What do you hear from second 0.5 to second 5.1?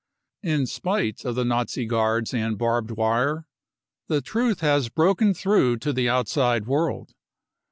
spite of the Nazi guards and barbed wire the truth has